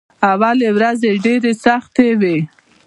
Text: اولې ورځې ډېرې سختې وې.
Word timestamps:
اولې 0.31 0.69
ورځې 0.77 1.11
ډېرې 1.25 1.51
سختې 1.65 2.07
وې. 2.19 2.37